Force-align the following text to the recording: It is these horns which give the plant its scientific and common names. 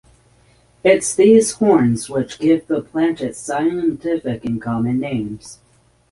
It 0.83 0.97
is 0.97 1.15
these 1.15 1.51
horns 1.51 2.09
which 2.09 2.39
give 2.39 2.65
the 2.65 2.81
plant 2.81 3.21
its 3.21 3.37
scientific 3.37 4.43
and 4.43 4.59
common 4.59 4.99
names. 4.99 5.59